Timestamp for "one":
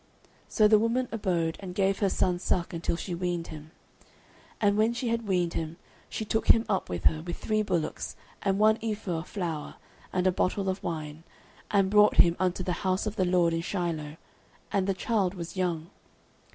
8.57-8.79